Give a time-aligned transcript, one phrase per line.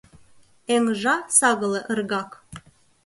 [0.73, 2.31] Эҥыжа— сагыле, ыргак.